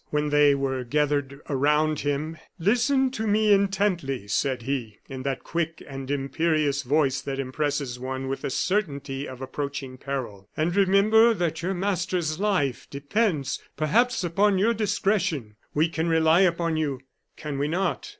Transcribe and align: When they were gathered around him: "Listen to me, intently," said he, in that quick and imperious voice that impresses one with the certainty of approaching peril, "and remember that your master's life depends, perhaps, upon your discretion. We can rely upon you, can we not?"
When 0.09 0.29
they 0.31 0.55
were 0.55 0.83
gathered 0.83 1.41
around 1.47 1.99
him: 1.99 2.37
"Listen 2.57 3.11
to 3.11 3.27
me, 3.27 3.53
intently," 3.53 4.27
said 4.27 4.63
he, 4.63 4.97
in 5.07 5.21
that 5.21 5.43
quick 5.43 5.83
and 5.87 6.09
imperious 6.09 6.81
voice 6.81 7.21
that 7.21 7.37
impresses 7.37 7.99
one 7.99 8.27
with 8.27 8.41
the 8.41 8.49
certainty 8.49 9.27
of 9.29 9.41
approaching 9.41 9.99
peril, 9.99 10.49
"and 10.57 10.75
remember 10.75 11.35
that 11.35 11.61
your 11.61 11.75
master's 11.75 12.39
life 12.39 12.87
depends, 12.89 13.61
perhaps, 13.77 14.23
upon 14.23 14.57
your 14.57 14.73
discretion. 14.73 15.55
We 15.75 15.87
can 15.87 16.07
rely 16.09 16.39
upon 16.39 16.77
you, 16.77 17.01
can 17.37 17.59
we 17.59 17.67
not?" 17.67 18.09